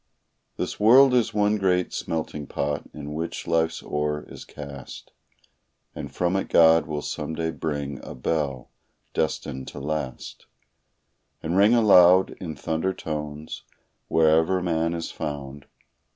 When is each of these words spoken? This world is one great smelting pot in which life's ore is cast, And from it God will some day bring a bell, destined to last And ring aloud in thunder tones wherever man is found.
This 0.57 0.79
world 0.79 1.13
is 1.13 1.31
one 1.31 1.57
great 1.59 1.93
smelting 1.93 2.47
pot 2.47 2.89
in 2.91 3.13
which 3.13 3.45
life's 3.45 3.83
ore 3.83 4.23
is 4.29 4.45
cast, 4.45 5.11
And 5.93 6.11
from 6.11 6.35
it 6.35 6.49
God 6.49 6.87
will 6.87 7.03
some 7.03 7.35
day 7.35 7.51
bring 7.51 8.03
a 8.03 8.15
bell, 8.15 8.71
destined 9.13 9.67
to 9.67 9.79
last 9.79 10.47
And 11.43 11.55
ring 11.55 11.75
aloud 11.75 12.31
in 12.41 12.55
thunder 12.55 12.95
tones 12.95 13.61
wherever 14.07 14.59
man 14.59 14.95
is 14.95 15.11
found. 15.11 15.67